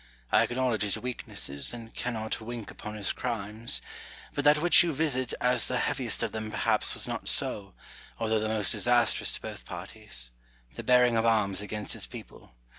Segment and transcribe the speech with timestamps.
[0.31, 3.81] I acknowledge his weaknesses, and cannot wink upon his crimes:
[4.33, 7.75] but that which you visit as the heaviest of them perhaps was not so,
[8.17, 10.31] although the most disastrous to both parties—
[10.73, 12.51] the beai'ing of arms against his people.